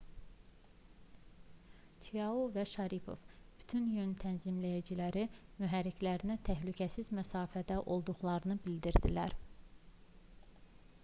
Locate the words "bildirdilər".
8.71-9.39